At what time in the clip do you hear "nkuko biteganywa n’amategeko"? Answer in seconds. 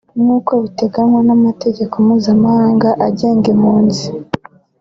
0.23-1.93